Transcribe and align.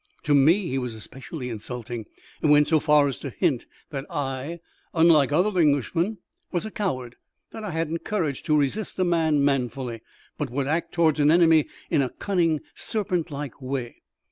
To 0.23 0.33
me 0.33 0.65
he 0.67 0.79
was 0.79 0.95
especially 0.95 1.49
insulting, 1.49 2.07
and 2.41 2.51
went 2.51 2.65
so 2.69 2.79
far 2.79 3.07
as 3.07 3.19
to 3.19 3.29
hint 3.29 3.67
that 3.91 4.07
I, 4.09 4.59
unlike 4.95 5.31
other 5.31 5.59
Englishmen, 5.59 6.17
was 6.51 6.65
a 6.65 6.71
coward; 6.71 7.17
that 7.51 7.63
I 7.63 7.69
hadn't 7.69 8.03
courage 8.03 8.41
to 8.45 8.57
resist 8.57 8.97
a 8.97 9.03
man 9.03 9.45
manfully, 9.45 10.01
but 10.39 10.49
would 10.49 10.65
act 10.65 10.91
towards 10.93 11.19
an 11.19 11.29
enemy 11.29 11.67
in 11.91 12.01
a 12.01 12.09
cunning, 12.09 12.61
serpent 12.73 13.29
like 13.29 13.61
way. 13.61 14.01